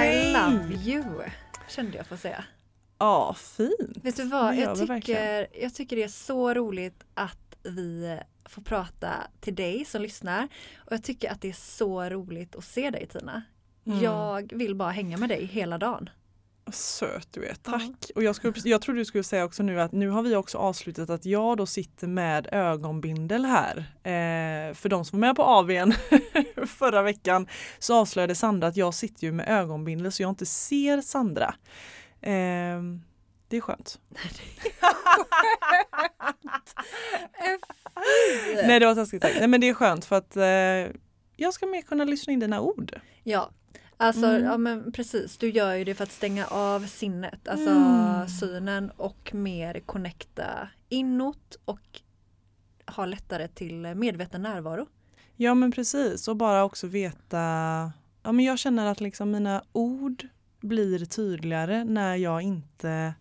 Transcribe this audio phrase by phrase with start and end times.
[0.00, 1.04] I love you,
[1.68, 2.44] kände jag få säga.
[2.98, 3.96] Ja, fint.
[4.02, 9.12] Vet du vad, jag tycker, jag tycker det är så roligt att vi får prata
[9.40, 10.48] till dig som lyssnar.
[10.76, 13.42] Och jag tycker att det är så roligt att se dig Tina.
[13.86, 14.00] Mm.
[14.00, 16.10] Jag vill bara hänga med dig hela dagen.
[16.70, 18.10] Söt du är, tack.
[18.14, 20.58] Och jag, skulle, jag trodde du skulle säga också nu att nu har vi också
[20.58, 23.76] avslutat att jag då sitter med ögonbindel här.
[24.02, 25.94] Eh, för de som var med på AWn
[26.66, 31.00] förra veckan så avslöjade Sandra att jag sitter ju med ögonbindel så jag inte ser
[31.00, 31.54] Sandra.
[32.20, 32.30] Eh,
[33.48, 33.98] det är skönt.
[38.66, 39.36] Nej det var taskigt sagt.
[39.38, 40.96] Nej men det är skönt för att eh,
[41.36, 43.00] jag ska mer kunna lyssna in dina ord.
[43.22, 43.50] Ja,
[44.02, 44.44] alltså Mm.
[44.44, 45.38] ja men precis.
[45.38, 48.28] Du gör ju det för att stänga av sinnet, alltså Mm.
[48.28, 52.00] synen och mer connecta inåt och
[52.86, 54.86] ha lättare till medveten närvaro.
[55.36, 57.38] Ja men precis och bara också veta,
[58.22, 60.26] ja men jag känner att liksom mina ord
[60.60, 63.14] blir tydligare när jag inte, när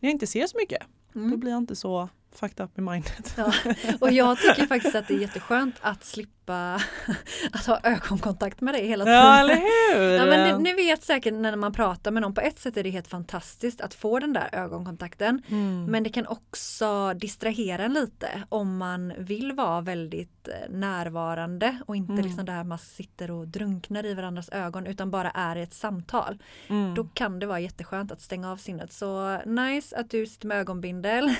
[0.00, 0.82] jag inte ser så mycket.
[1.14, 1.30] Mm.
[1.30, 3.34] Då blir jag inte så fucked up i mindet.
[3.36, 3.52] Ja,
[4.00, 6.32] och jag tycker faktiskt att det är jätteskönt att slippa
[7.52, 9.18] att ha ögonkontakt med dig hela tiden.
[9.20, 10.10] Ja eller hur!
[10.10, 12.82] Ja, men ni, ni vet säkert när man pratar med någon, på ett sätt är
[12.82, 15.42] det helt fantastiskt att få den där ögonkontakten.
[15.48, 15.84] Mm.
[15.84, 21.96] Men det kan också distrahera en lite om man vill vara väldigt eh, närvarande och
[21.96, 22.24] inte Mm.
[22.24, 26.38] liksom där man sitter och drunknar i varandras ögon utan bara är i ett samtal.
[26.68, 26.94] Mm.
[26.94, 28.92] Då kan det vara jätteskönt att stänga av sinnet.
[28.92, 31.34] Så nice att du sitter med ögonbindel.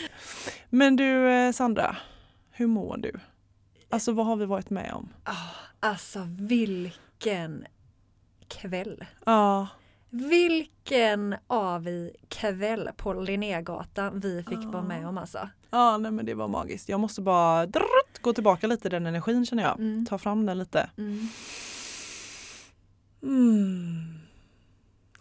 [0.70, 1.96] Men du eh, Sandra,
[2.50, 3.12] hur mår du?
[3.90, 5.08] Alltså vad har vi varit med om?
[5.24, 5.34] Ah,
[5.80, 7.66] alltså vilken
[8.48, 9.04] kväll.
[9.26, 9.68] Ja,
[10.10, 15.48] Vilken AVI kväll på Linnégatan vi fick vara med om alltså.
[15.70, 16.88] ja nej men det var magiskt.
[16.88, 19.78] Jag måste bara drrrt, gå tillbaka lite den energin känner jag.
[19.78, 20.06] Mm.
[20.06, 20.90] Ta fram den lite.
[20.98, 21.28] Mm.
[23.22, 24.18] Mm.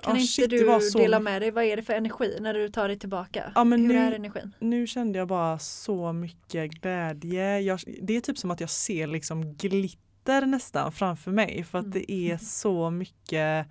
[0.01, 2.53] Kan Ah, inte shit, du så dela med dig, vad är det för energi när
[2.53, 3.51] du tar dig tillbaka?
[3.55, 4.53] Ja, men Hur nu- är energin?
[4.59, 7.59] nu kände jag bara så mycket glädje.
[7.59, 11.85] Jag, det är typ som att jag ser liksom glitter nästan framför mig för att
[11.85, 11.99] Mm.
[11.99, 13.67] det är så mycket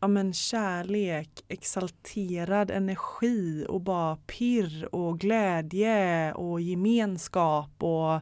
[0.00, 8.20] ja, men kärlek, exalterad energi och bara pirr och glädje och gemenskap och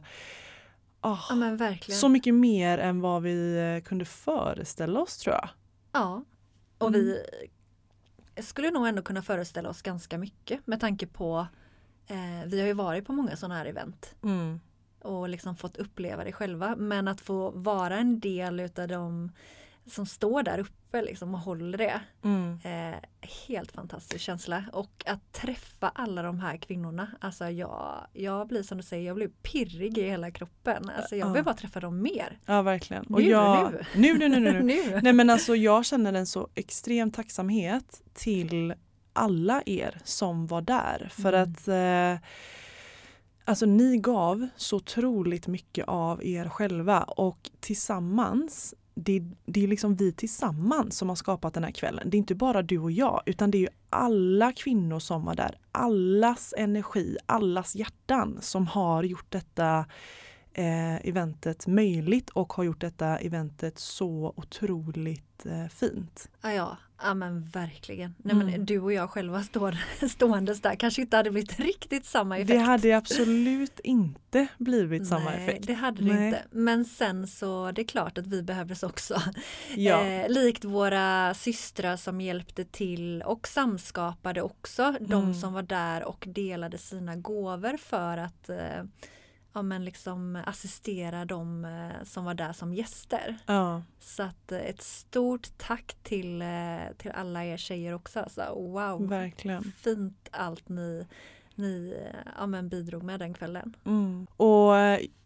[1.01, 5.49] ah, Ja så mycket mer än vad vi eh, kunde föreställa oss tror jag.
[5.91, 6.23] Ja.
[6.77, 7.01] Och Mm.
[7.05, 7.23] vi
[8.43, 11.47] skulle nog ändå kunna föreställa oss ganska mycket med tanke på
[12.07, 14.59] eh, vi har ju varit på många sådana här event Mm.
[15.01, 16.75] och liksom fått uppleva det själva.
[16.75, 19.31] Men att få vara en del utav de
[19.87, 22.01] som står där uppe liksom och håller det.
[22.23, 22.59] Mm.
[22.63, 22.99] Eh,
[23.47, 27.07] helt fantastisk känsla och att träffa alla de här kvinnorna.
[27.21, 30.89] Alltså jag, jag blir som du säger, jag blir pirrig i hela kroppen.
[30.97, 31.43] Alltså jag vill Ja.
[31.43, 32.39] bara träffa dem mer.
[32.45, 33.05] Ja verkligen.
[33.09, 34.13] Nu, jag, nu.
[34.17, 34.61] nu, nu, nu, nu.
[34.63, 34.99] nu.
[35.03, 38.73] Nej men alltså jag känner en så extrem tacksamhet till
[39.13, 41.09] alla er som var där.
[41.11, 41.41] För Mm.
[41.51, 42.27] att eh,
[43.45, 49.95] alltså ni gav så otroligt mycket av er själva och tillsammans det, det är liksom
[49.95, 52.09] vi tillsammans som har skapat den här kvällen.
[52.09, 55.35] Det är inte bara du och jag utan det är ju alla kvinnor som var
[55.35, 55.57] där.
[55.71, 59.85] Allas energi, allas hjärtan som har gjort detta
[60.53, 66.29] eh, eventet möjligt och har gjort detta eventet så otroligt eh, fint.
[66.41, 68.15] Ja, ja, ja men verkligen.
[68.17, 68.65] Nej, men Mm.
[68.65, 69.77] du och jag själva står,
[70.09, 72.47] ståendes där kanske inte hade blivit riktigt samma effekt.
[72.49, 75.67] Det hade absolut inte blivit samma Nej, effekt.
[75.67, 76.27] det hade det Nej.
[76.27, 76.43] inte.
[76.51, 79.21] Men sen så det är klart att vi behövdes också.
[79.75, 80.05] Ja.
[80.05, 84.95] Eh, likt våra systrar som hjälpte till och samskapade också.
[84.99, 85.33] De Mm.
[85.33, 88.83] som var där och delade sina gåvor för att eh,
[89.55, 93.37] ja, men liksom assistera de eh, som var där som gäster.
[93.45, 96.47] Ja, Så att eh, ett stort tack till, eh,
[96.97, 98.19] till alla er tjejer också.
[98.19, 99.63] Alltså, wow, verkligen.
[99.77, 101.07] fint allt ni,
[101.55, 101.97] ni
[102.37, 103.75] ja, men bidrog med den kvällen.
[103.85, 104.27] Mm.
[104.37, 104.73] Och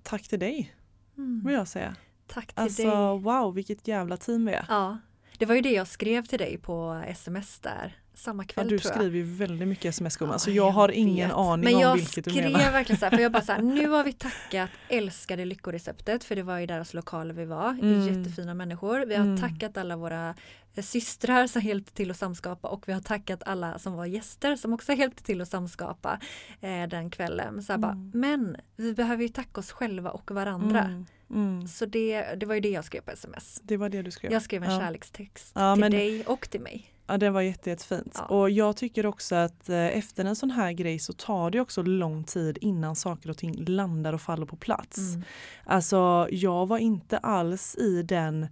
[0.03, 0.75] tack till dig
[1.17, 1.41] Mm.
[1.45, 1.95] vill jag säga.
[2.27, 3.19] Tack till Alltså dig.
[3.19, 4.65] wow vilket jävla team vi är.
[4.69, 4.97] Ja,
[5.37, 8.79] det var ju det jag skrev till dig på sms där samma Ja, kväll du
[8.79, 8.99] tror jag.
[9.01, 11.37] skriver ju väldigt mycket sms gumman Ja, så jag har ingen vet.
[11.37, 12.71] aning Men om jag vilket du skrev menar.
[12.71, 16.35] verkligen så här, för jag bara så här, nu har vi tackat älskade Lyckoreceptet för
[16.35, 18.07] det var ju deras lokaler vi var, Mm.
[18.07, 19.05] jättefina människor.
[19.05, 19.41] Vi har Mm.
[19.41, 20.35] tackat alla våra
[20.75, 24.55] eh, systrar som hjälpte till att samskapa och vi har tackat alla som var gäster
[24.55, 26.19] som också hjälpte till att samskapa
[26.61, 27.63] eh, den kvällen.
[27.63, 28.11] Så här bara, Mm.
[28.13, 30.79] men vi behöver ju tacka oss själva och varandra.
[30.83, 31.05] Mm.
[31.31, 31.67] Mm.
[31.67, 33.61] Så det, det var ju det jag skrev på sms.
[33.63, 34.31] Det var det du skrev.
[34.31, 34.79] Jag skrev en Ja.
[34.79, 36.93] kärlekstext Ja, till men- dig och till mig.
[37.07, 38.13] Ja, det var jätte, jättefint.
[38.17, 38.25] Ja.
[38.25, 41.81] Och jag tycker också att eh, efter en sån här grej så tar det också
[41.81, 44.97] lång tid innan saker och ting landar och faller på plats.
[44.97, 45.23] Mm.
[45.65, 48.43] Alltså jag var inte alls i den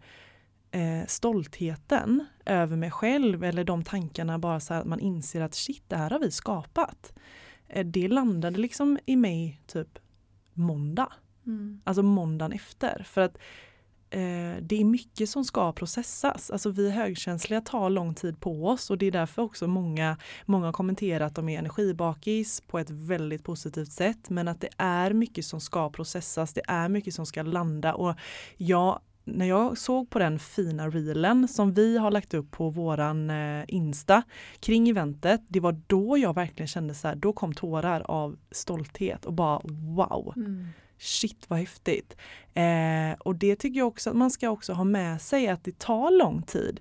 [0.71, 5.83] eh, stoltheten över mig själv eller de tankarna bara så att man inser att shit
[5.87, 7.13] det här har vi skapat.
[7.67, 9.99] Eh, det landade liksom i mig typ
[10.53, 11.13] måndag,
[11.47, 11.81] Mm.
[11.83, 13.03] alltså måndagen efter.
[13.03, 13.37] För att
[14.09, 16.51] eh, det är mycket som ska processas.
[16.51, 20.65] Alltså vi högkänsliga tar lång tid på oss och det är därför också många, många
[20.65, 24.29] har kommenterat att de är energibakis på ett väldigt positivt sätt.
[24.29, 28.15] Men att det är mycket som ska processas, det är mycket som ska landa och
[28.57, 33.29] jag när jag såg på den fina reelen som vi har lagt upp på våran
[33.29, 34.23] eh, Insta
[34.59, 39.25] kring eventet, det var då jag verkligen kände så här, då kom tårar av stolthet
[39.25, 40.67] och bara wow Mm.
[40.97, 42.15] Shit vad häftigt.
[42.53, 45.79] Eh, och det tycker jag också att man ska också ha med sig att det
[45.79, 46.79] tar lång tid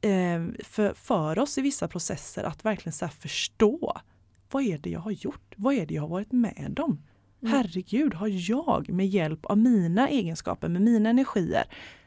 [0.00, 4.00] eh, för, för oss i vissa processer att verkligen så förstå
[4.50, 5.54] vad är det jag har gjort?
[5.56, 6.90] Vad är det jag har varit med om?
[6.90, 7.54] Mm.
[7.54, 11.64] Herregud, har jag med hjälp av mina egenskaper, med mina energier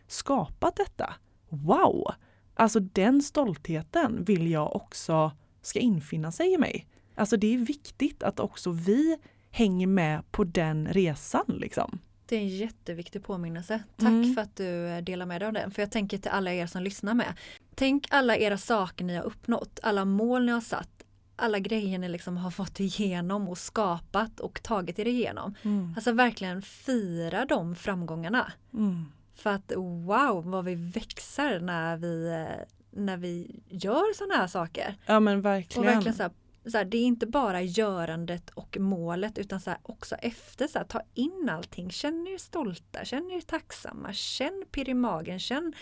[0.07, 1.13] skapat detta?
[1.49, 2.11] Wow!
[2.53, 5.31] Alltså den stoltheten vill jag också
[5.61, 6.87] ska infinna sig i mig.
[7.15, 9.17] Alltså det är viktigt att också vi
[9.51, 11.99] hänger med på den resan liksom.
[12.25, 13.83] Det är en jätteviktig påminnelse.
[13.97, 14.33] Tack Mm.
[14.33, 15.71] för att du eh, delar med dig av den.
[15.71, 17.33] För jag tänker till alla er som lyssnar med.
[17.75, 20.89] Tänk alla era saker ni har uppnått, alla mål ni har satt,
[21.35, 25.53] alla grejer ni liksom har fått igenom och skapat och tagit er igenom.
[25.95, 28.51] Alltså verkligen fira de framgångarna.
[28.73, 29.05] Mm.
[29.35, 34.95] För att wow vad vi växer när vi, eh, när vi gör sådana här saker.
[35.05, 35.85] Ja men Och verkligen.
[35.93, 36.31] verkligen så här,
[36.71, 40.77] så här, det är inte bara görandet och målet utan så här, också efter, så
[40.77, 45.73] här, ta in allting, känn er stolta, känn er tacksamma, känn pirr i magen, känn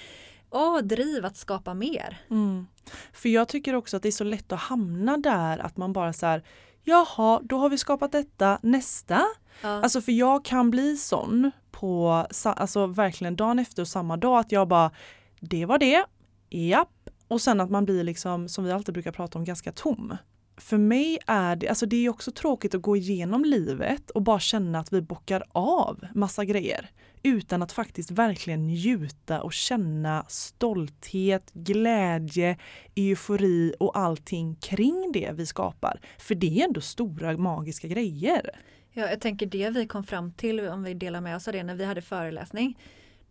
[0.49, 2.17] åh, driv att skapa mer.
[2.29, 2.67] Mm.
[3.13, 6.13] För jag tycker också att det är så lätt att hamna där att man bara
[6.13, 6.43] så här
[6.87, 9.21] Jaha, då har vi skapat detta, nästa.
[9.61, 9.69] Ja.
[9.69, 14.51] Alltså för jag kan bli sån på, alltså verkligen dagen efter och samma dag att
[14.51, 14.91] jag bara
[15.39, 16.05] Det var det,
[16.49, 17.09] japp.
[17.27, 20.17] Och sen att man blir liksom, som vi alltid brukar prata om, ganska tom.
[20.57, 24.39] För mig är det, alltså det är också tråkigt att gå igenom livet och bara
[24.39, 26.89] känna att vi bockar av massa grejer.
[27.23, 32.57] Utan att faktiskt verkligen njuta och känna stolthet, glädje,
[32.95, 36.01] eufori och allting kring det vi skapar.
[36.19, 38.49] För det är ändå stora magiska grejer.
[38.93, 41.63] Ja, jag tänker det vi kom fram till, om vi delar med oss av det,
[41.63, 42.77] när vi hade föreläsning,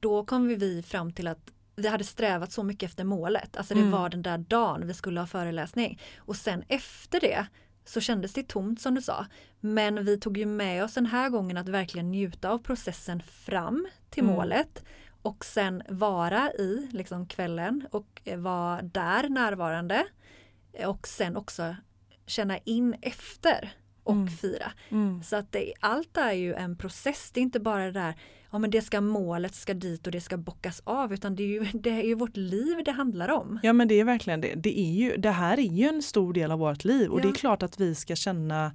[0.01, 3.81] då kom vi fram till att vi hade strävat så mycket efter målet, alltså det
[3.81, 3.93] Mm.
[3.93, 6.01] var den där dagen vi skulle ha föreläsning.
[6.19, 7.47] Och sen efter det
[7.85, 9.27] så kändes det tomt som du sa.
[9.61, 13.87] Men vi tog ju med oss den här gången att verkligen njuta av processen fram
[14.11, 14.35] till Mm.
[14.37, 14.85] målet
[15.23, 20.05] och sen vara i liksom kvällen och eh, vara där närvarande
[20.87, 21.77] och sen också
[22.27, 23.73] känna in efter
[24.03, 24.29] och Mm.
[24.29, 24.73] fira.
[24.89, 25.23] Mm.
[25.23, 28.15] Så att det, allt är ju en process, det är inte bara det där,
[28.55, 31.47] ja men det ska målet ska dit och det ska bockas av utan det är
[31.47, 33.61] ju, det är ju vårt liv det handlar om.
[33.63, 34.55] Ja men det är verkligen det.
[34.55, 37.27] Det, är ju, det här är ju en stor del av vårt liv och det
[37.27, 37.35] är Ja.
[37.35, 38.73] klart att vi ska känna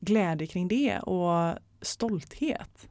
[0.00, 2.88] glädje kring det och stolthet.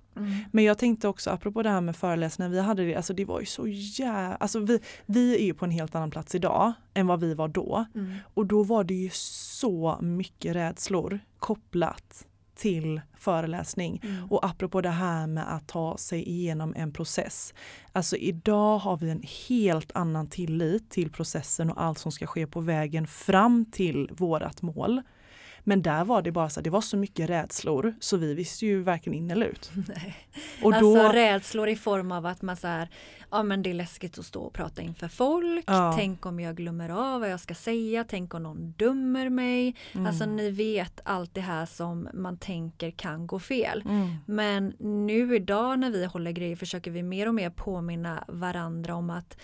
[0.52, 3.40] Men jag tänkte också apropå det här med föreläsningar, vi hade det, alltså det var
[3.40, 7.08] ju så jävla, alltså vi, vi är ju på en helt annan plats idag än
[7.08, 7.86] vad vi var då.
[7.96, 8.13] Mm.
[8.34, 12.28] Och då var det ju så mycket rädslor kopplat
[12.63, 14.01] till föreläsning.
[14.03, 14.32] Mm.
[14.32, 17.53] Och apropå det här med att ta sig igenom en process.
[17.91, 22.48] Alltså idag har vi en helt annan tillit till processen och allt som ska ske
[22.48, 25.01] på vägen fram till vårat mål.
[25.63, 28.82] Men där var det bara så det var så mycket rädslor så vi visste ju
[28.82, 29.72] varken in eller ut.
[29.88, 30.15] Nej.
[30.63, 32.89] Och alltså då, rädslor i form av att man så här,
[33.32, 35.93] ja men det är läskigt att stå och prata inför folk, Ja.
[35.98, 39.75] tänk om jag glömmer av vad jag ska säga, tänk om någon dömer mig.
[39.93, 40.08] Mm.
[40.08, 43.82] Alltså ni vet allt det här som man tänker kan gå fel.
[43.86, 48.96] mm, Men nu idag när vi håller grejer försöker vi mer och mer påminna varandra
[48.96, 49.38] om att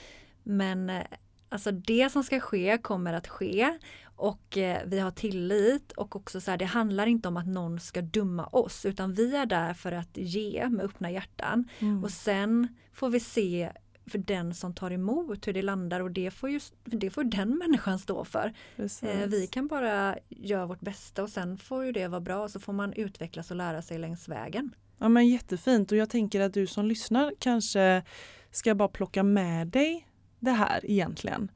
[0.44, 1.04] men eh,
[1.50, 3.78] alltså det som ska ske kommer att ske
[4.20, 7.80] och eh, vi har tillit och också så här, det handlar inte om att någon
[7.80, 12.04] ska döma oss utan vi är där för att ge med öppna hjärtan mm.
[12.04, 13.72] och sen får vi se
[14.10, 17.58] för den som tar emot hur det landar och det får ju det får den
[17.58, 18.54] människan stå för.
[18.78, 22.52] Eh, vi kan bara göra vårt bästa och sen får ju det vara bra och
[22.52, 24.76] så får man utvecklas och lära sig längs vägen.
[24.98, 28.04] Ja men jättefint och jag tänker att du som lyssnar kanske
[28.52, 30.08] ska bara plocka med dig
[30.40, 31.52] det här egentligen.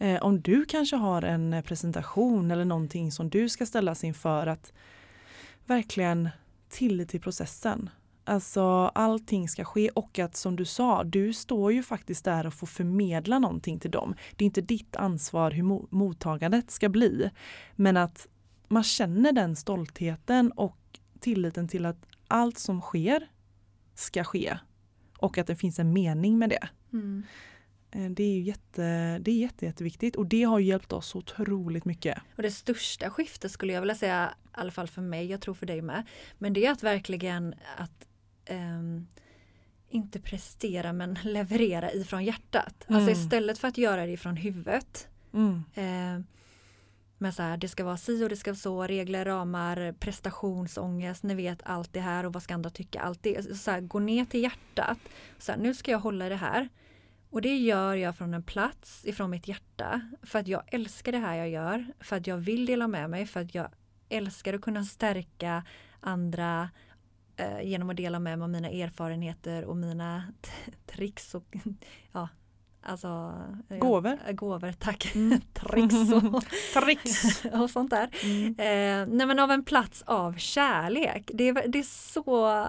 [0.00, 4.46] Eh, om du kanske har en eh, presentation eller någonting som du ska ställas inför
[4.46, 4.72] att
[5.66, 6.28] verkligen
[6.68, 7.90] tillit till processen.
[8.24, 8.62] Alltså
[8.94, 12.66] allting ska ske och att som du sa, du står ju faktiskt där och får
[12.66, 14.14] förmedla någonting till dem.
[14.36, 17.30] Det är inte ditt ansvar hur mo- mottagandet ska bli.
[17.76, 18.26] Men att
[18.68, 20.78] man känner den stoltheten och
[21.20, 23.30] tilliten till att allt som sker
[23.94, 24.58] ska ske.
[25.18, 26.68] Och att det finns en mening med det.
[26.92, 27.22] Mm.
[28.10, 32.18] Det är jätte, det är jätte, jätteviktigt och det har hjälpt oss otroligt mycket.
[32.36, 35.54] Och det största skiftet skulle jag vilja säga, i alla fall för mig, jag tror
[35.54, 36.04] för dig med,
[36.38, 38.06] men det är att verkligen att
[38.44, 39.06] ehm,
[39.88, 42.74] inte prestera men leverera ifrån hjärtat.
[42.86, 43.12] Alltså Mm.
[43.12, 45.08] istället för att göra det ifrån huvudet.
[45.32, 45.64] Mm.
[45.74, 46.24] Eh,
[47.18, 51.22] men så här, det ska vara si och det ska vara så, regler, ramar, prestationsångest,
[51.22, 53.58] ni vet allt det här och vad ska andra tycka, allt det.
[53.58, 54.98] Så här, gå ner till hjärtat.
[55.38, 56.68] Så här, nu ska jag hålla det här.
[57.30, 60.00] Och det gör jag från en plats ifrån mitt hjärta.
[60.22, 61.86] För att jag älskar det här jag gör.
[62.00, 63.26] För att jag vill dela med mig.
[63.26, 63.68] För att jag
[64.08, 65.64] älskar att kunna stärka
[66.00, 66.70] andra
[67.36, 70.32] eh, genom att dela med mig av mina erfarenheter och mina
[70.86, 71.56] tricks och
[72.12, 72.28] ja,
[72.82, 73.32] alltså
[73.68, 74.18] eh, Gåvor.
[74.26, 75.14] eh, Gåvor, tack.
[75.14, 75.40] Mm.
[75.54, 76.44] tricks och,
[76.82, 77.44] Tricks!
[77.52, 78.08] och sånt där.
[78.22, 78.46] Mm.
[78.58, 81.30] Eh, nej men av en plats av kärlek.
[81.34, 82.66] Det är, det är så,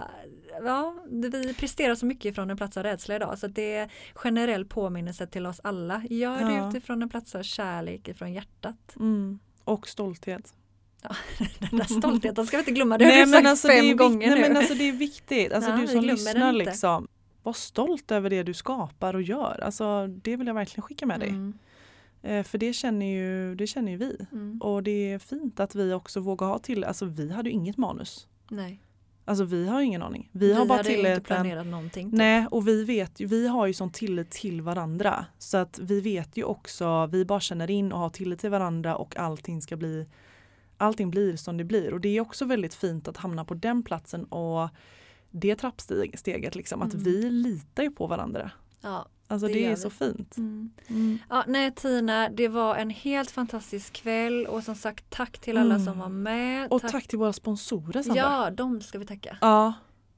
[0.63, 4.65] ja, vi presterar så mycket från en plats av rädsla idag så det är generell
[4.65, 6.01] påminnelse till oss alla.
[6.09, 6.69] Gör det Ja.
[6.69, 8.95] utifrån en plats av kärlek ifrån hjärtat.
[8.99, 9.39] Mm.
[9.63, 10.53] Och stolthet.
[11.59, 13.97] Den där stoltheten ska vi inte glömma, det har Nej, du men sagt alltså, fem
[13.97, 14.47] gånger nej, nu.
[14.47, 15.53] men alltså, det är viktigt.
[15.53, 17.07] Alltså, Ja, du som lyssnar, liksom,
[17.43, 19.59] var stolt över det du skapar och gör.
[19.63, 21.29] Alltså, det vill jag verkligen skicka med dig.
[21.29, 21.53] Mm,
[22.23, 24.17] Eh, för det känner, ju, det känner ju vi.
[24.31, 27.55] mm, Och det är fint att vi också vågar ha till, alltså vi hade ju
[27.55, 28.27] inget manus.
[28.49, 28.81] nej.
[29.25, 30.29] Alltså vi har ingen aning.
[30.31, 32.09] Vi, har bara inte tillit en, planerat någonting.
[32.11, 32.17] typ.
[32.17, 35.25] Nej och vi vet ju, vi har ju sån tillit till varandra.
[35.37, 38.95] Så att vi vet ju också, vi bara känner in och har tillit till varandra
[38.95, 40.05] och allting ska bli
[40.77, 43.83] Allting blir som det blir och det är också väldigt fint att hamna på den
[43.83, 44.69] platsen och
[45.31, 47.03] det trappsteget liksom, att Mm.
[47.03, 48.51] vi litar ju på varandra.
[48.81, 49.75] Ja, Alltså Det det, är vi.
[49.77, 50.37] så fint.
[50.37, 50.71] mm.
[50.87, 51.17] Mm.
[51.29, 55.75] Ja, nej Tina, det var en helt fantastisk kväll och som sagt tack till alla
[55.75, 55.85] Mm.
[55.85, 56.71] som var med.
[56.71, 58.21] Och tack till våra sponsorer Sandra.
[58.21, 59.37] Ja, de ska vi tacka.
[59.41, 59.73] Ja,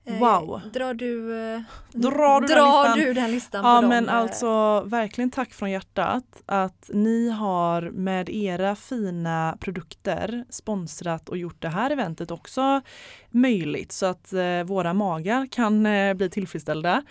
[0.06, 0.62] Eh, wow.
[0.74, 2.98] Drar du, eh, Drar du den drar listan?
[3.00, 4.16] du den listan Ja på men dem?
[4.16, 11.62] alltså verkligen tack från hjärtat att ni har med era fina produkter sponsrat och gjort
[11.62, 12.82] det här eventet också
[13.30, 17.04] möjligt så att eh, våra magar kan eh, bli tillfredsställda.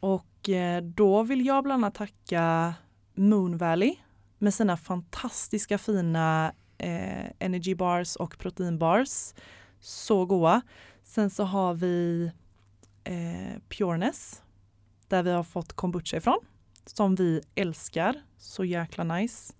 [0.00, 0.26] Och
[0.82, 2.74] då vill jag bland annat tacka
[3.14, 3.94] Moon Valley
[4.38, 9.34] med sina fantastiska fina eh, energy bars och proteinbars.
[9.80, 10.62] Så goa.
[11.12, 12.30] Sen så har vi
[13.04, 14.42] eh, Pureness
[15.08, 16.38] där vi har fått kombucha ifrån
[16.86, 18.22] som vi älskar.
[18.38, 19.54] Så jäkla nice.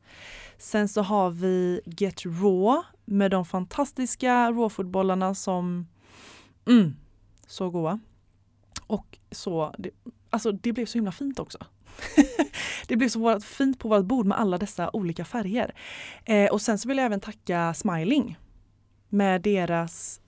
[0.58, 5.86] Sen så har vi Get Raw med de fantastiska rawfoodbollarna som
[6.68, 6.96] mm,
[7.46, 8.00] så goa.
[8.86, 9.90] Och så, det,
[10.30, 11.58] alltså det blev så himla fint också.
[12.86, 15.74] det blev så vårat, fint på vårt bord med alla dessa olika färger.
[16.24, 18.38] Eh, och sen så vill jag även tacka Smiling
[19.08, 20.21] med deras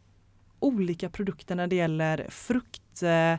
[0.64, 3.36] olika produkter när det gäller frukt, eh,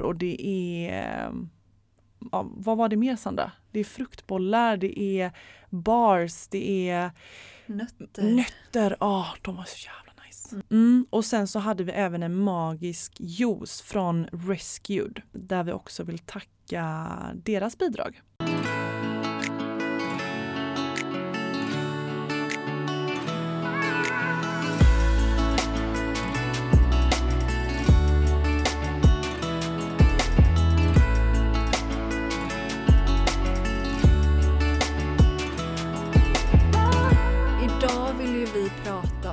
[0.00, 1.32] och det är eh,
[2.32, 3.52] ja, vad var det mer Sandra?
[3.70, 5.32] Det är fruktbollar, det är
[5.70, 7.10] bars, det är
[7.66, 8.22] Nötter.
[8.22, 8.96] nötter.
[9.00, 10.62] Ja, de var så jävla nice.
[10.70, 16.02] Mm, och sen så hade vi även en magisk juice från Rescued där vi också
[16.04, 18.20] vill tacka deras bidrag.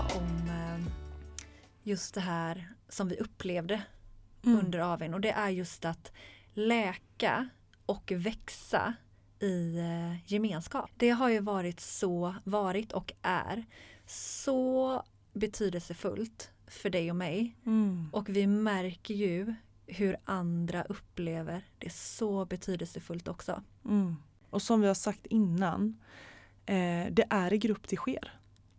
[0.08, 0.92] Vi prata
[1.84, 3.82] just det här som vi upplevde
[4.46, 4.60] Mm.
[4.66, 6.12] under AWn och det är just att
[6.54, 7.50] läka
[7.86, 8.94] och växa
[9.40, 10.92] i eh, gemenskap.
[10.98, 13.66] Det har ju varit så, varit och är
[14.06, 18.10] så betydelsefullt för dig och mig Mm.
[18.14, 19.54] och vi märker ju
[19.88, 23.64] hur andra upplever det så betydelsefullt också.
[23.86, 24.16] Mm.
[24.50, 25.98] Och som vi har sagt innan,
[26.66, 28.37] eh, det är i grupp det sker.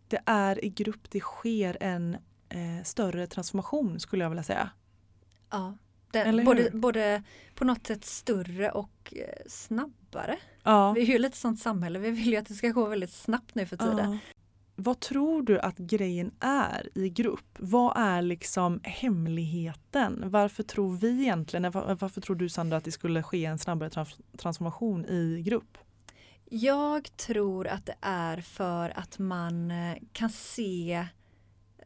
[0.09, 2.15] Det är i grupp det sker en
[2.49, 4.71] eh, större transformation skulle jag vilja säga.
[5.51, 5.75] Ja.
[6.13, 7.23] Den, både, både
[7.55, 10.37] på något sätt större och eh, snabbare.
[10.63, 10.93] Ja.
[10.93, 13.55] Vi är ju lite sånt samhälle, vi vill ju att det ska gå väldigt snabbt
[13.55, 14.13] nu för tiden.
[14.13, 14.19] Ja.
[14.81, 17.57] Vad tror du att grejen är i grupp?
[17.59, 20.23] Vad är liksom hemligheten?
[20.31, 23.91] Varför tror vi egentligen, var- varför tror du Sandra att det skulle ske en snabbare
[23.91, 25.79] trans- transformation i grupp?
[26.51, 31.07] Jag tror att det är för att man eh, kan se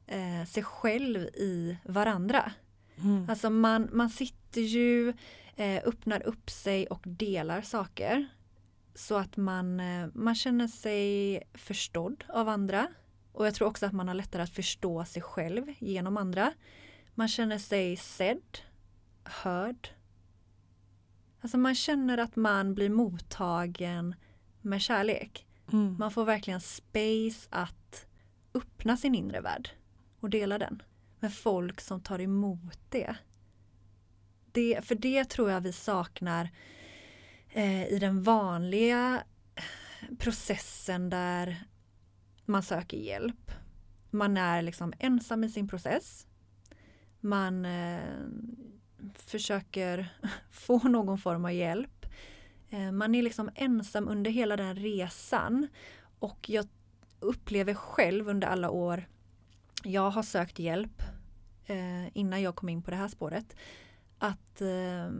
[0.07, 2.52] eh, sig själv i varandra.
[2.97, 3.31] Mm.
[3.31, 5.09] Alltså man, man sitter ju,
[5.57, 8.26] eh, öppnar upp sig och delar saker.
[8.95, 12.88] Så att man, eh, man känner sig förstådd av andra.
[13.33, 16.52] Och jag tror också att man har lättare att förstå sig själv genom andra.
[17.14, 18.59] Man känner sig sedd,
[19.25, 19.88] hörd.
[21.40, 24.14] Alltså man känner att man blir mottagen
[24.62, 25.47] med kärlek.
[25.73, 25.97] Mm.
[25.99, 28.07] Man får verkligen space att
[28.54, 29.71] öppna sin inre värld
[30.21, 30.83] och dela den
[31.21, 33.16] med folk som tar emot det.
[34.52, 36.50] det för det tror jag vi saknar
[37.49, 39.23] eh, i den vanliga
[40.19, 41.64] processen där
[42.45, 43.50] man söker hjälp.
[44.11, 46.26] Man är liksom ensam i sin process.
[47.21, 48.00] Man eh,
[49.14, 50.14] försöker
[50.50, 52.01] få någon form av hjälp.
[52.73, 55.69] Eh, man är liksom ensam under hela den resan.
[56.19, 56.67] Och jag
[57.21, 59.05] upplever själv under alla år
[59.85, 61.02] jag har sökt hjälp
[61.67, 63.57] eh, innan jag kom in på det här spåret.
[64.19, 65.11] Att eh,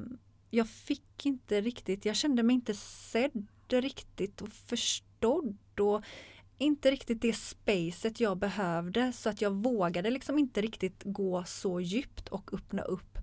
[0.50, 6.04] jag fick inte riktigt, jag kände mig inte sedd riktigt och förstådd och
[6.59, 11.80] inte riktigt det spacet jag behövde så att jag vågade liksom inte riktigt gå så
[11.80, 13.18] djupt och öppna upp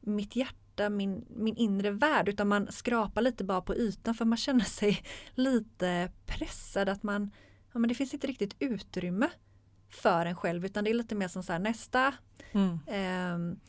[0.00, 4.38] mitt hjärta, min, min inre värld utan man skrapar lite bara på ytan för man
[4.38, 5.02] känner sig
[5.34, 7.30] lite pressad att man,
[7.72, 9.30] ja men det finns inte riktigt utrymme
[9.88, 12.14] för en själv utan det är lite mer som så här nästa
[12.52, 12.78] Mm.
[12.86, 13.60] Ehm,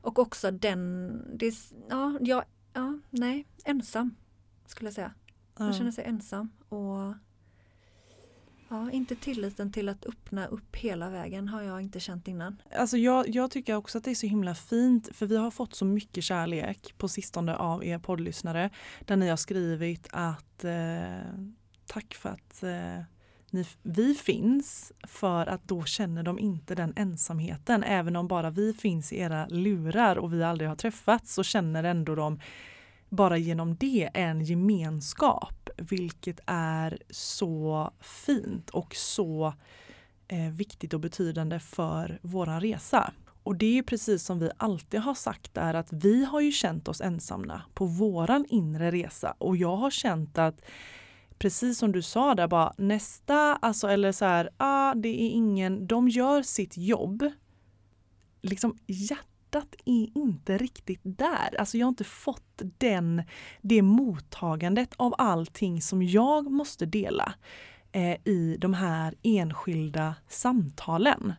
[0.00, 1.54] och också den, det,
[1.88, 4.16] ja, ja, ja, nej, ensam
[4.66, 5.14] skulle jag säga.
[5.58, 7.14] Man känner sig ensam och
[8.70, 12.62] ja, inte tilliten till att öppna upp hela vägen har jag inte känt innan.
[12.76, 15.74] Alltså jag, jag tycker också att det är så himla fint för vi har fått
[15.74, 18.70] så mycket kärlek på sistone av er poddlyssnare
[19.04, 21.40] där ni har skrivit att eh,
[21.86, 23.04] tack för att eh,
[23.50, 27.84] ni, vi finns för att då känner de inte den ensamheten.
[27.84, 31.84] Även om bara vi finns i era lurar och vi aldrig har träffats så känner
[31.84, 32.40] ändå de
[33.08, 39.54] bara genom det en gemenskap vilket är så fint och så
[40.28, 43.12] eh, viktigt och betydande för våran resa.
[43.42, 46.88] Och det är precis som vi alltid har sagt är att vi har ju känt
[46.88, 50.60] oss ensamma på våran inre resa och jag har känt att
[51.38, 55.86] precis som du sa där bara nästa, alltså eller så här, ah, det är ingen,
[55.86, 57.30] de gör sitt jobb.
[58.42, 59.26] Liksom hjärtat
[59.84, 61.56] är inte riktigt där.
[61.58, 63.22] Alltså jag har inte fått den,
[63.60, 67.34] det mottagandet av allting som jag måste dela
[67.92, 71.32] eh, i de här enskilda samtalen.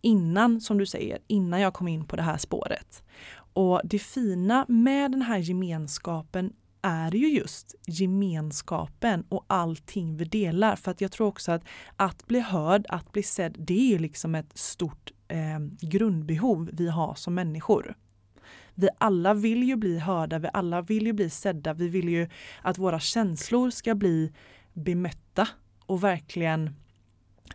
[0.00, 3.02] Innan, som du säger, innan jag kom in på det här spåret.
[3.52, 10.76] Och det fina med den här gemenskapen är ju just gemenskapen och allting vi delar.
[10.76, 11.64] För att jag tror också att
[11.96, 16.88] att bli hörd, att bli sedd, det är ju liksom ett stort eh, grundbehov vi
[16.88, 17.94] har som människor.
[18.74, 22.28] Vi alla vill ju bli hörda, vi alla vill ju bli sedda, vi vill ju
[22.62, 24.32] att våra känslor ska bli
[24.72, 25.48] bemötta
[25.86, 26.70] och verkligen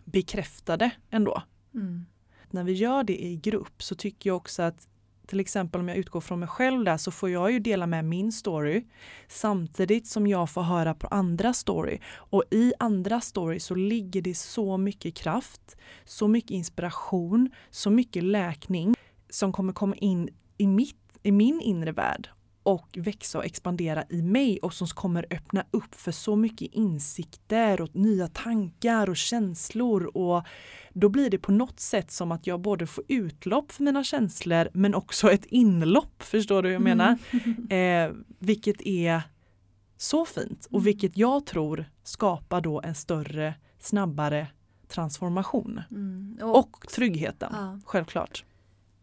[0.04, 1.42] bekräftade ändå.
[1.74, 2.06] Mm.
[2.50, 4.88] När vi gör det i grupp så tycker jag också att
[5.26, 8.04] till exempel om jag utgår från mig själv där så får jag ju dela med
[8.04, 8.84] min story
[9.28, 11.98] samtidigt som jag får höra på andra story.
[12.14, 18.24] Och i andra story så ligger det så mycket kraft, så mycket inspiration, så mycket
[18.24, 18.94] läkning
[19.30, 22.28] som kommer komma in i, mitt, i min inre värld
[22.64, 27.80] och växa och expandera i mig och som kommer öppna upp för så mycket insikter
[27.80, 30.42] och nya tankar och känslor och
[30.92, 34.68] då blir det på något sätt som att jag både får utlopp för mina känslor
[34.72, 37.18] men också ett inlopp, förstår du hur jag menar?
[37.74, 39.22] Eh, vilket är
[39.96, 44.46] så fint och vilket jag tror skapar då en större, snabbare
[44.88, 45.80] transformation.
[45.90, 46.38] Mm.
[46.42, 47.80] Och tryggheten, ja.
[47.84, 48.44] självklart.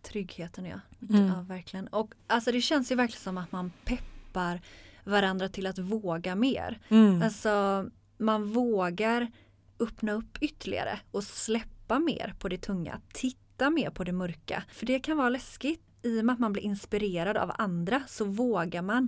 [0.02, 0.80] Tryggheten ja.
[1.10, 1.28] Mm.
[1.28, 1.42] ja.
[1.42, 1.88] Verkligen.
[1.88, 4.62] Och alltså det känns ju verkligen som att man peppar
[5.04, 6.80] varandra till att våga mer.
[6.90, 7.22] Mm.
[7.22, 7.86] Alltså
[8.18, 9.32] man vågar
[9.80, 13.02] öppna upp ytterligare och släppa mer på det tunga.
[13.14, 14.64] Titta mer på det mörka.
[14.72, 15.82] För det kan vara läskigt.
[16.04, 19.08] I och med att man blir inspirerad av andra så vågar man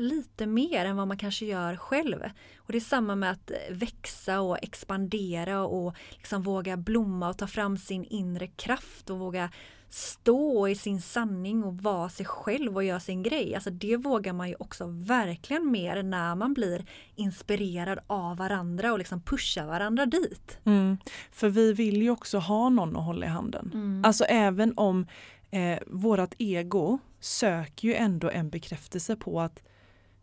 [0.00, 2.22] lite mer än vad man kanske gör själv.
[2.56, 7.46] Och det är samma med att växa och expandera och liksom våga blomma och ta
[7.46, 9.50] fram sin inre kraft och våga
[9.90, 13.54] stå i sin sanning och vara sig själv och göra sin grej.
[13.54, 16.84] Alltså det vågar man ju också verkligen mer när man blir
[17.16, 20.58] inspirerad av varandra och liksom pushar varandra dit.
[20.64, 20.98] Mm.
[21.32, 23.70] För vi vill ju också ha någon att hålla i handen.
[23.74, 24.04] Mm.
[24.04, 25.06] Alltså även om
[25.50, 29.62] eh, vårat ego söker ju ändå en bekräftelse på att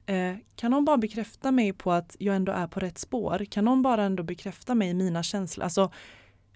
[0.05, 3.45] eh, kan någon bara bekräfta mig på att jag ändå är på rätt spår?
[3.49, 5.63] Kan någon bara ändå bekräfta mig i mina känslor?
[5.63, 5.91] Alltså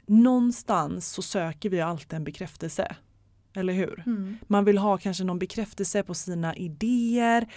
[0.05, 2.95] någonstans så söker vi alltid en bekräftelse.
[3.55, 4.03] Eller hur?
[4.05, 4.37] Mm.
[4.47, 7.47] Man vill ha kanske någon bekräftelse på sina idéer.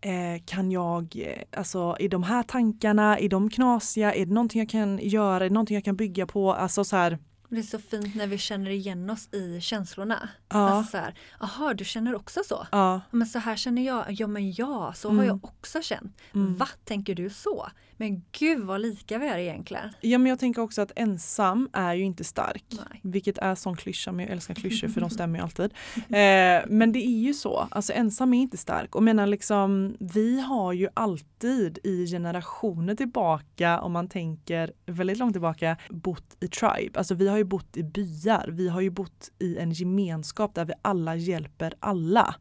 [0.00, 4.14] Eh, kan jag, eh, alltså är de här tankarna, är de knasiga?
[4.14, 5.44] Är det någonting jag kan göra?
[5.44, 6.52] Är det någonting jag kan bygga på?
[6.52, 7.18] Alltså så här,
[7.50, 10.28] Det är så fint när vi känner igen oss i känslorna.
[10.48, 12.66] ja, Alltså så här, aha du känner också så?
[12.72, 15.26] ja, Men så här känner jag, ja men ja, så har Mm.
[15.26, 16.16] jag också känt.
[16.34, 16.56] mm.
[16.56, 17.68] Va, tänker du så?
[18.00, 19.90] Men gud vad lika vi är egentligen.
[20.00, 22.64] ja, men jag tänker också att ensam är ju inte stark.
[22.70, 23.00] Nej.
[23.02, 25.74] Vilket är sån klyscha, men jag älskar klyschor för de stämmer ju alltid.
[25.96, 28.94] Eh, men det är ju så, alltså ensam är inte stark.
[28.94, 35.34] Och menar liksom, vi har ju alltid i generationer tillbaka, om man tänker väldigt långt
[35.34, 36.98] tillbaka, bott i tribe.
[36.98, 40.64] Alltså vi har ju bott i byar, vi har ju bott i en gemenskap där
[40.64, 42.34] vi alla hjälper alla.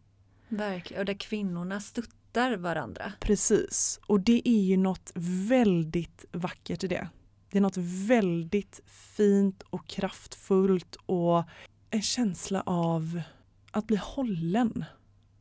[0.49, 2.16] Verkligen, och där kvinnorna stöttar
[2.57, 3.13] varandra.
[3.19, 5.11] Precis, och det är ju något
[5.49, 7.09] väldigt vackert i det.
[7.49, 11.43] Det är något väldigt fint och kraftfullt och
[11.89, 13.21] en känsla av
[13.71, 14.85] att bli hållen.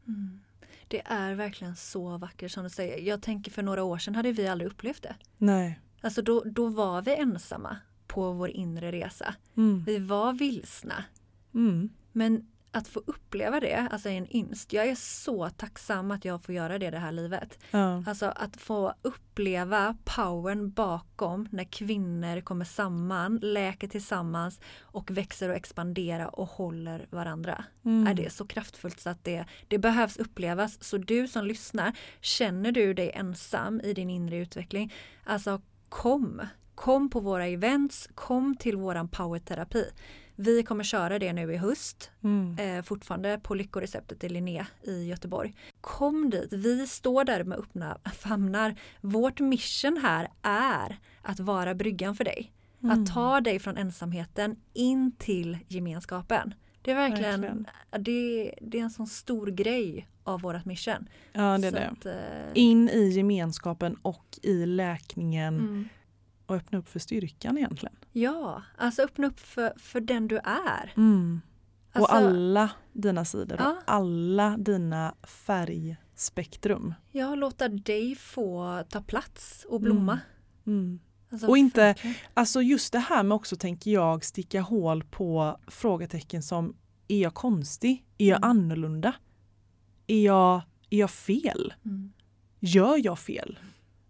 [0.09, 0.41] Mm.
[0.89, 3.09] Det är verkligen så vackert som du säger.
[3.09, 5.15] Jag tänker för några år sedan hade vi aldrig upplevt det.
[5.39, 5.81] Nej.
[6.01, 9.35] Alltså då, då var vi ensamma på vår inre resa.
[9.57, 9.85] Mm.
[9.85, 11.05] Vi var vilsna.
[11.55, 11.89] Mm.
[12.13, 14.73] Men att få uppleva det, alltså en ynst.
[14.73, 17.59] Jag är så tacksam att jag får göra det det här livet.
[17.71, 18.05] Ja.
[18.07, 25.57] Alltså att få uppleva powern bakom när kvinnor kommer samman, läker tillsammans och växer och
[25.57, 27.65] expanderar och håller varandra.
[27.85, 28.07] Mm.
[28.07, 30.85] Är det så kraftfullt så att det, det behövs upplevas.
[30.85, 36.43] Så du som lyssnar, känner du dig ensam i din inre utveckling, alltså kom.
[36.75, 39.85] Kom på våra events, kom till våran powerterapi.
[40.37, 42.59] Vi kommer köra det nu i höst, Mm.
[42.59, 45.55] eh, fortfarande på Lyckoreceptet i Linné i Göteborg.
[45.81, 48.75] Kom dit, vi står där med öppna famnar.
[49.01, 52.53] Vårt mission här är att vara bryggan för dig.
[52.83, 53.03] Mm.
[53.03, 56.55] Att ta dig från ensamheten in till gemenskapen.
[56.83, 57.67] Det är verkligen, Verkligen.
[57.99, 61.09] Det, det är en sån stor grej av vårt mission.
[61.33, 61.89] Ja, det är det.
[61.89, 65.89] Att, eh, In i gemenskapen och i läkningen mm.
[66.47, 67.97] och öppna upp för styrkan egentligen.
[68.21, 70.93] Ja, alltså öppna upp för, för den du är.
[70.97, 71.41] Mm.
[71.93, 73.71] Alltså, och alla dina sidor Ja.
[73.71, 76.95] och alla dina färgspektrum.
[77.13, 80.19] Ja, låta dig få ta plats och blomma.
[80.67, 80.99] Mm.
[81.31, 81.95] Alltså, Och inte-.
[82.35, 86.77] Alltså just det här med också tänker jag sticka hål på frågetecken som
[87.09, 88.05] är jag konstig?
[88.19, 88.51] Är jag Mm.
[88.51, 89.15] annorlunda?
[90.07, 91.75] Är jag, är jag fel?
[91.85, 92.13] Mm.
[92.61, 93.59] Gör jag fel?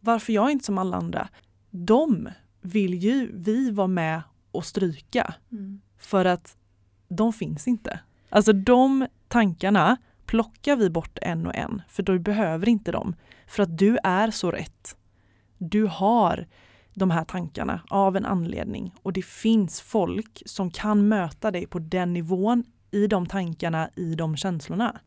[0.01, 1.29] Varför jag är inte som alla andra?
[1.71, 2.29] De
[2.67, 5.81] vill ju vi vara med och stryka Mm.
[5.99, 6.57] för att
[7.09, 8.01] de finns inte.
[8.29, 13.15] Alltså de tankarna plockar vi bort en och en för du behöver inte dem.
[13.47, 14.97] För att du är så rätt.
[15.59, 16.47] Du har
[16.95, 21.79] de här tankarna av en anledning och det finns folk som kan möta dig på
[21.79, 25.01] den nivån i de tankarna, i de känslorna.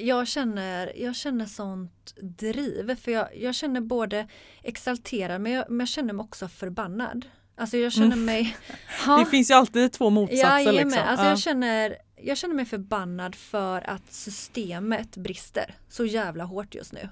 [0.00, 4.28] Jag känner, jag känner sånt driv för jag, jag känner både
[4.62, 7.24] exalterad men jag, men jag känner mig också förbannad.
[7.56, 8.24] Alltså jag känner Mm.
[8.24, 8.56] mig...
[9.18, 10.44] Det finns ju alltid två motsatser.
[10.48, 11.02] Jajamän, liksom.
[11.06, 11.30] alltså Ja.
[11.30, 17.08] jag, känner, jag känner mig förbannad för att systemet brister så jävla hårt just nu.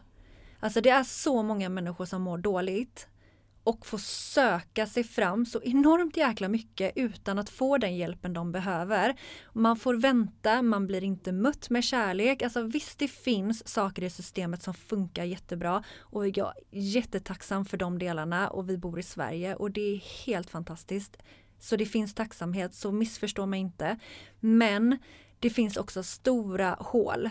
[0.61, 3.07] Alltså det är så många människor som mår dåligt
[3.65, 8.53] och får söka sig fram så enormt jäkla mycket utan att få den hjälpen de
[8.53, 9.21] behöver.
[9.53, 12.43] Man får vänta, man blir inte mött med kärlek.
[12.43, 17.77] Alltså visst det finns saker i systemet som funkar jättebra och jag är jättetacksam för
[17.77, 21.17] de delarna och vi bor i Sverige och det är helt fantastiskt.
[21.59, 23.99] Så det finns tacksamhet, så missförstå mig inte.
[24.41, 24.99] Men
[25.39, 27.31] det finns också stora hål.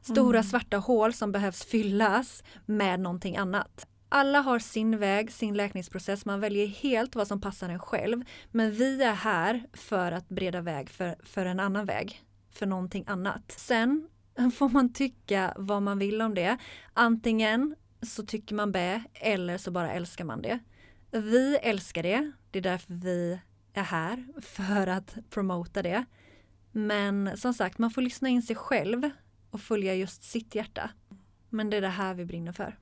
[0.00, 0.50] Stora Mm.
[0.50, 3.86] svarta hål som behövs fyllas med någonting annat.
[4.14, 8.24] Alla har sin väg, sin läkningsprocess, man väljer helt vad som passar en själv.
[8.50, 12.22] Men vi är här för att bereda väg för, för en annan väg.
[12.50, 13.54] för någonting annat.
[13.56, 14.08] Sen
[14.54, 16.56] får man tycka vad man vill om det.
[16.92, 20.58] Antingen så tycker man B eller så bara älskar man det.
[21.10, 22.32] Vi älskar det.
[22.50, 23.38] Det är därför vi
[23.72, 26.04] är här för att promota det.
[26.72, 29.10] Men som sagt, man får lyssna in sig själv
[29.50, 30.90] och följa just sitt hjärta.
[31.50, 32.78] Men det är det här vi brinner för.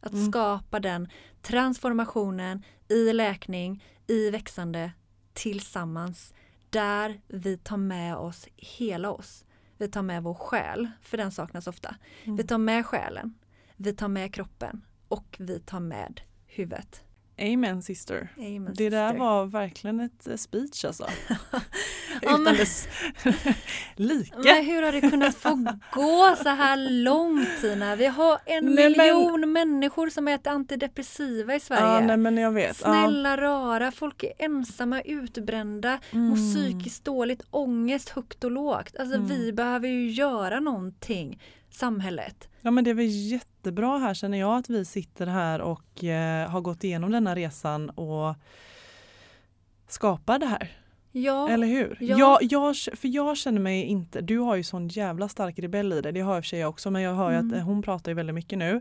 [0.00, 0.30] Att mm.
[0.30, 1.08] skapa den
[1.42, 4.92] transformationen i läkning, i växande
[5.32, 6.34] tillsammans
[6.70, 9.44] där vi tar med oss hela oss.
[9.76, 11.96] Vi tar med vår själ, för den saknas ofta.
[12.24, 12.36] Mm.
[12.36, 13.34] Vi tar med själen,
[13.76, 17.04] vi tar med kroppen och vi tar med huvudet.
[17.40, 18.28] Amen sister.
[18.38, 21.06] Amen, det där var verkligen ett eh, speech alltså.
[22.22, 22.88] Men, dess
[23.96, 24.36] like.
[24.36, 27.96] Men hur har det kunnat få gå så här långt Tina?
[27.96, 29.52] Vi har en nej, miljon men...
[29.52, 31.82] människor som äter antidepressiva i Sverige.
[31.82, 32.76] Ja, nej, men jag vet.
[32.76, 33.36] Snälla ja.
[33.36, 36.26] rara, folk är ensamma, utbrända, mm.
[36.26, 38.96] mår psykiskt dåligt, ångest högt och lågt.
[38.98, 39.28] Alltså mm.
[39.28, 41.38] vi behöver ju göra någonting,
[41.70, 42.48] samhället.
[42.60, 46.50] Ja men det är väl jättebra här känner jag att vi sitter här och eh,
[46.50, 48.34] har gått igenom denna resan och
[49.88, 50.70] skapar det här.
[51.12, 51.48] Ja.
[51.48, 51.96] Eller hur?
[52.00, 52.18] Ja.
[52.18, 56.00] Jag, jag, för jag känner mig inte, du har ju sån jävla stark rebell i
[56.00, 57.46] dig, det har jag för sig också men jag hör mm.
[57.46, 58.80] att eh, hon pratar ju väldigt mycket nu.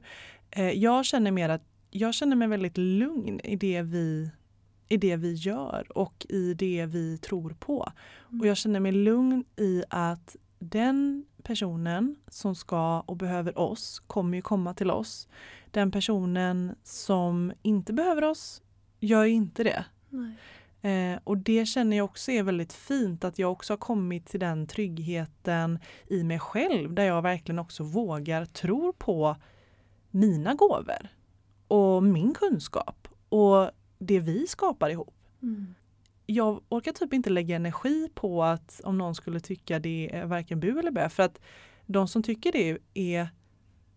[0.52, 4.30] Eh, jag känner mer att jag känner mig väldigt lugn i det vi
[4.89, 7.91] i det vi gör och i det vi tror på.
[8.30, 8.41] Mm.
[8.41, 14.38] Och jag känner mig lugn i att den personen som ska och behöver oss kommer
[14.38, 15.28] ju komma till oss.
[15.71, 18.62] Den personen som inte behöver oss
[18.99, 19.86] gör inte det.
[20.82, 24.39] Eh, och det känner jag också är väldigt fint att jag också har kommit till
[24.39, 29.36] den tryggheten i mig själv där jag verkligen också vågar tro på
[30.12, 31.10] mina gåvor
[31.67, 35.15] och min kunskap och det vi skapar ihop.
[35.41, 35.75] Mm
[36.34, 40.60] jag orkar typ inte lägga energi på att om någon skulle tycka det är varken
[40.60, 41.42] bu eller bä för att
[41.86, 43.28] de som tycker det är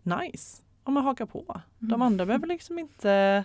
[0.03, 1.61] nice om man hakar på.
[1.81, 1.91] Mm.
[1.91, 3.45] De andra behöver liksom inte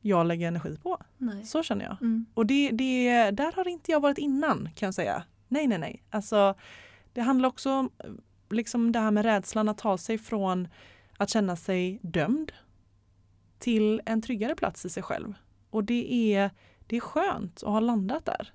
[0.00, 0.98] jag lägga energi på.
[1.18, 1.44] Nej.
[1.44, 1.96] Så känner jag.
[2.00, 2.26] Mm.
[2.34, 5.24] Och det, det, där har inte jag varit innan kan jag säga.
[5.48, 6.02] Nej, nej, nej.
[6.10, 6.54] Alltså,
[7.12, 7.90] det handlar också om
[8.50, 10.68] liksom det här med rädslan att ta sig från
[11.16, 12.52] att känna sig dömd
[13.58, 15.34] till en tryggare plats i sig själv.
[15.70, 16.50] Och det är
[16.86, 18.52] det är skönt att ha landat där.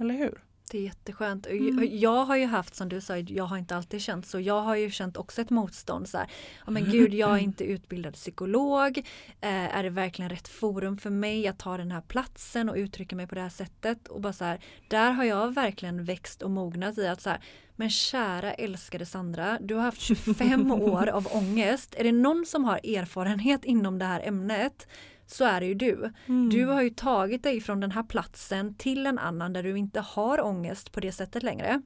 [0.00, 0.40] Eller hur?
[0.70, 1.46] Det är jätteskönt.
[1.46, 1.88] Mm.
[1.92, 4.40] Jag har ju haft som du sa, jag har inte alltid känt så.
[4.40, 6.08] Jag har ju känt också ett motstånd.
[6.08, 6.30] Så här,
[6.66, 8.98] ja, men gud, jag är inte utbildad psykolog.
[9.40, 13.16] Eh, är det verkligen rätt forum för mig att ta den här platsen och uttrycka
[13.16, 14.08] mig på det här sättet?
[14.08, 17.40] Och bara så här, där har jag verkligen växt och mognat i att så här,
[17.76, 21.94] men kära älskade Sandra, du har haft 25 år av ångest.
[21.98, 24.86] Är det någon som har erfarenhet inom det här ämnet
[25.32, 26.12] så är det ju du.
[26.26, 26.50] Mm.
[26.50, 30.00] Du har ju tagit dig från den här platsen till en annan där du inte
[30.00, 31.82] har ångest på det sättet längre.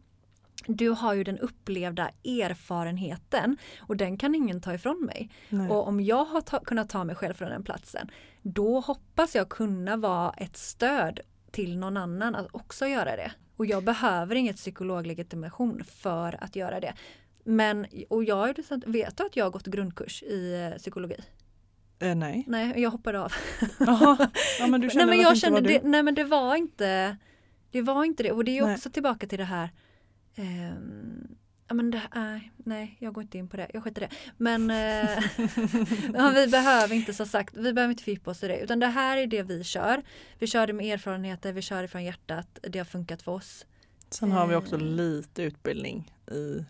[0.66, 5.30] Du har ju den upplevda erfarenheten och den kan ingen ta ifrån mig.
[5.48, 5.70] Nej.
[5.70, 8.10] Och om jag har ta kunnat ta mig själv från den platsen
[8.42, 13.32] då hoppas jag kunna vara ett stöd till någon annan att också göra det.
[13.56, 16.94] Och jag behöver inget psykologlegitimation för att göra det.
[17.44, 21.16] Men, och jag vet att jag har gått grundkurs i eh, psykologi?
[22.04, 22.44] Eh, nej.
[22.46, 23.32] Nej, jag hoppade av.
[23.78, 27.16] Jaha, ja, men du kände nej, men jag kände det, Nej men det var inte
[27.70, 28.74] Det var inte det och det är nej.
[28.74, 29.70] också tillbaka till det här
[30.34, 30.74] eh,
[31.68, 34.08] Ja men det, äh, nej jag går inte in på det, jag skiter det.
[34.36, 35.18] Men eh,
[36.14, 38.86] ja, vi behöver inte så sagt, vi behöver inte fördjupa oss i det utan det
[38.86, 40.02] här är det vi kör.
[40.38, 43.66] Vi kör det med erfarenheter, vi kör det från hjärtat, det har funkat för oss.
[44.10, 44.80] Sen har vi också eh.
[44.82, 46.64] lite utbildning i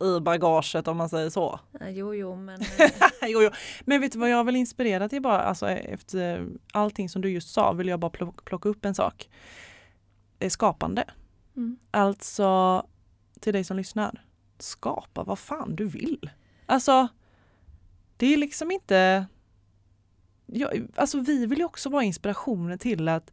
[0.00, 1.60] i bagaget om man säger så.
[1.80, 2.60] Jo, jo, men...
[3.22, 3.50] jo, jo.
[3.80, 7.52] Men vet du vad jag vill inspirera till bara, alltså efter allting som du just
[7.52, 8.10] sa vill jag bara
[8.44, 9.28] plocka upp en sak.
[10.48, 11.04] Skapande.
[11.56, 11.78] Mm.
[11.90, 12.82] Alltså
[13.40, 14.24] till dig som lyssnar.
[14.58, 16.30] Skapa vad fan du vill.
[16.66, 17.08] Alltså,
[18.16, 19.26] det är liksom inte...
[20.46, 23.32] Ja, alltså vi vill ju också vara inspirationen till att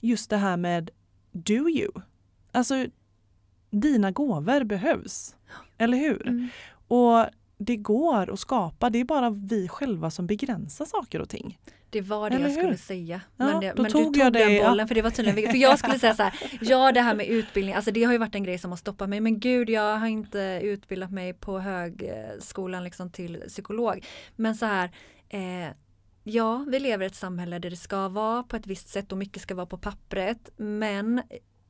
[0.00, 0.90] just det här med
[1.32, 1.92] do you.
[2.52, 2.86] Alltså
[3.70, 5.36] dina gåvor behövs.
[5.80, 6.28] Eller hur?
[6.28, 6.48] Mm.
[6.88, 7.26] Och
[7.58, 11.58] det går att skapa, det är bara vi själva som begränsar saker och ting.
[11.90, 12.62] Det var det Eller jag hur?
[12.62, 13.20] skulle säga.
[13.36, 14.86] Ja, men, det, men du tog jag den bollen ja.
[14.86, 17.74] för det var tydligen För jag skulle säga så här, ja det här med utbildning,
[17.74, 19.20] alltså det har ju varit en grej som har stoppat mig.
[19.20, 24.06] Men gud jag har inte utbildat mig på högskolan liksom till psykolog.
[24.36, 24.90] Men så här,
[25.28, 25.74] eh,
[26.24, 29.18] ja vi lever i ett samhälle där det ska vara på ett visst sätt och
[29.18, 30.50] mycket ska vara på pappret.
[30.56, 31.22] Men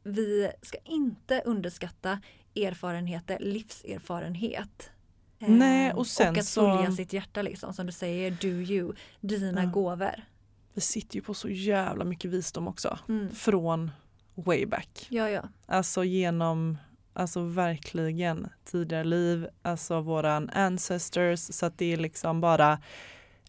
[0.02, 2.18] vi ska inte underskatta
[2.54, 4.90] erfarenheter, livserfarenhet.
[5.38, 6.60] Nej, och, sen och att så...
[6.60, 9.70] följa sitt hjärta liksom, som du säger, do you, dina ja.
[9.70, 10.24] gåvor.
[10.74, 13.34] Vi sitter ju på så jävla mycket visdom också, mm.
[13.34, 13.90] från
[14.34, 15.06] way back.
[15.10, 15.42] Ja, ja.
[15.66, 16.76] Alltså genom
[17.12, 21.40] Alltså verkligen tidigare liv, alltså våran ancestors.
[21.40, 22.78] Så att det är liksom bara,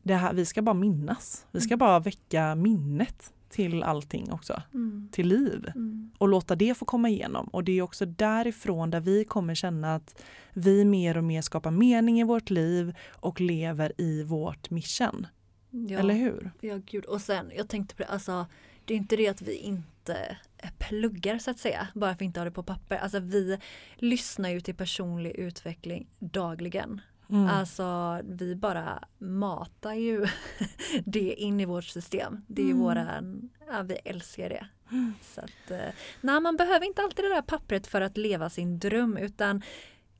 [0.03, 1.45] det här, vi ska bara minnas.
[1.51, 1.79] Vi ska Mm.
[1.79, 5.09] bara väcka minnet till allting också, Mm.
[5.11, 6.11] till liv Mm.
[6.17, 7.47] och låta det få komma igenom.
[7.47, 11.71] Och det är också därifrån där vi kommer känna att vi mer och mer skapar
[11.71, 15.27] mening i vårt liv och lever i vårt mission.
[15.69, 15.99] Ja.
[15.99, 16.51] Eller hur?
[16.61, 17.05] Ja, gud.
[17.05, 18.45] Och sen, jag tänkte på det, alltså
[18.85, 20.37] det är inte det att vi inte
[20.77, 22.95] pluggar så att säga, bara för att vi inte har det på papper.
[22.97, 23.57] Alltså vi
[23.95, 27.01] lyssnar ju till personlig utveckling dagligen.
[27.31, 27.47] Mm.
[27.47, 30.25] Alltså vi bara matar ju
[31.05, 32.41] det in i vårt system.
[32.47, 32.79] Det är Mm.
[32.79, 34.67] våran, ja vi älskar det.
[34.91, 35.13] Mm.
[35.21, 38.79] Så att, eh, nej, man behöver inte alltid det där pappret för att leva sin
[38.79, 39.61] dröm utan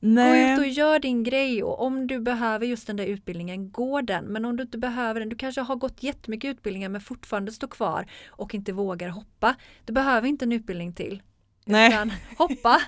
[0.04, 0.56] Nej.
[0.56, 4.00] Gå ut och gör din grej och om du behöver just den där utbildningen, gå
[4.00, 4.24] den.
[4.24, 7.68] Men om du inte behöver den, du kanske har gått jättemycket utbildningar men fortfarande står
[7.68, 9.54] kvar och inte vågar hoppa.
[9.84, 11.22] Du behöver inte en utbildning till.
[11.64, 12.10] Nej.
[12.38, 12.80] Hoppa!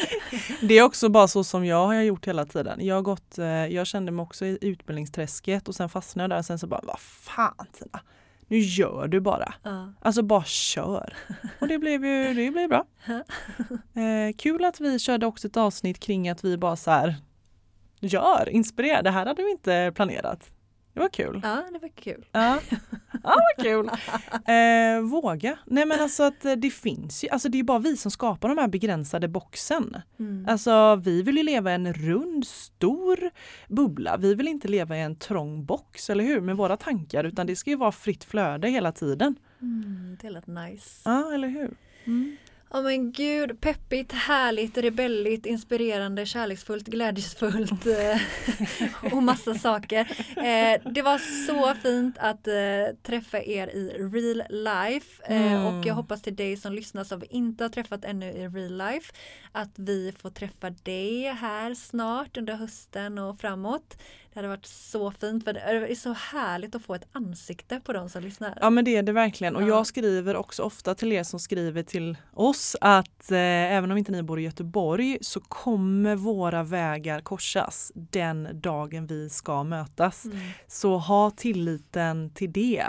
[0.60, 2.86] Det är också bara så som jag har gjort hela tiden.
[2.86, 6.44] Jag, gått, eh, jag kände mig också i utbildningsträsket och sen fastnade jag där och
[6.44, 8.00] sen så bara, vad fan Tina,
[8.48, 9.54] nu gör du bara.
[9.62, 9.92] Ja.
[10.00, 11.16] Alltså bara kör.
[11.60, 12.84] Och det blev ju det blev bra.
[13.94, 17.14] Eh, kul att vi körde också ett avsnitt kring att vi bara så här
[18.00, 19.02] gör, inspirera.
[19.02, 20.50] Det här hade vi inte planerat.
[20.96, 21.40] Det var kul.
[21.42, 22.24] ja, det var kul.
[22.32, 22.58] Ja,
[23.22, 23.90] ja vad kul.
[24.54, 25.58] Eh, våga.
[25.64, 28.48] Nej men alltså att eh, det finns ju, alltså det är bara vi som skapar
[28.48, 29.96] de här begränsade boxen.
[30.18, 30.46] Mm.
[30.48, 33.30] Alltså vi vill ju leva i en rund, stor
[33.68, 34.16] bubbla.
[34.16, 36.40] Vi vill inte leva i en trång box, eller hur?
[36.40, 39.36] Med våra tankar, utan det ska ju vara fritt flöde hela tiden.
[39.60, 41.00] Mm, det lät nice.
[41.04, 41.76] Ja, eller hur?
[42.04, 42.36] Mm.
[42.70, 48.20] Ja men gud, peppigt, härligt, rebelligt, inspirerande, kärleksfullt, glädjesfullt eh,
[49.12, 50.00] och massa saker.
[50.36, 52.54] Eh, det var så fint att eh,
[53.02, 55.66] träffa er i real life eh, Mm.
[55.66, 58.76] och jag hoppas till dig som lyssnar som vi inte har träffat ännu i real
[58.78, 59.12] life
[59.52, 63.96] att vi får träffa dig här snart under hösten och framåt.
[64.36, 67.92] Det hade varit så fint för det är så härligt att få ett ansikte på
[67.92, 68.58] de som lyssnar.
[68.60, 69.66] Ja men det är det verkligen och Ja.
[69.68, 74.12] jag skriver också ofta till er som skriver till oss att eh, även om inte
[74.12, 80.24] ni bor i Göteborg så kommer våra vägar korsas den dagen vi ska mötas.
[80.24, 80.38] Mm.
[80.66, 82.86] Så ha tilliten till det.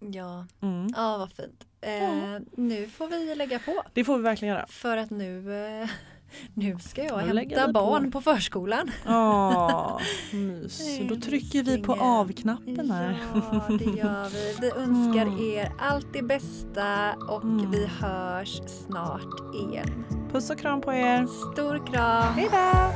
[0.00, 0.86] Ja, Mm.
[0.96, 1.66] ja vad fint.
[1.80, 3.82] Eh, nu får vi lägga på.
[3.92, 4.66] Det får vi verkligen göra.
[4.68, 5.88] För att nu, eh,
[6.54, 7.80] nu ska jag lägger hämta vi på.
[7.90, 8.90] barn på, förskolan.
[9.06, 10.00] Ja,
[10.32, 10.98] mys.
[11.08, 13.18] Då trycker vi på av-knappen här.
[13.34, 14.56] Ja, det gör vi.
[14.60, 15.38] Vi önskar Mm.
[15.44, 17.70] er allt det bästa och Mm.
[17.70, 20.04] vi hörs snart igen.
[20.32, 21.26] Puss och kram på er.
[21.52, 22.34] Stor kram!
[22.34, 22.92] Hej då!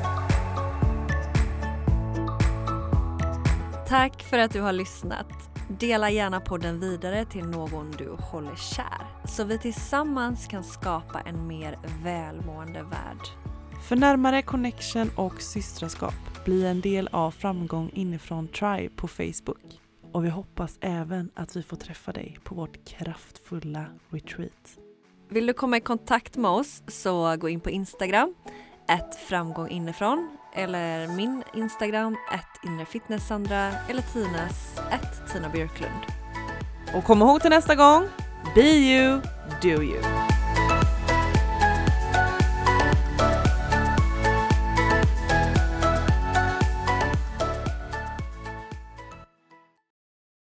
[3.89, 5.50] Tack för att du har lyssnat.
[5.79, 11.47] Dela gärna podden vidare till någon du håller kär så vi tillsammans kan skapa en
[11.47, 13.21] mer välmående värld.
[13.89, 19.81] För närmare connection och systraskap, bli en del av Framgång inifrån Tribe på Facebook.
[20.13, 24.79] Och vi hoppas även att vi får träffa dig på vårt kraftfulla retreat.
[25.29, 28.35] Vill du komma i kontakt med oss så gå in på Instagram,
[28.89, 34.81] ett framgång inifrån eller min Instagram, ett inrefitnesssandra eller Tinas,
[35.33, 36.03] Tina Björklund.
[36.95, 38.09] Och kom ihåg till nästa gång,
[38.55, 39.21] be you,
[39.63, 40.40] do you.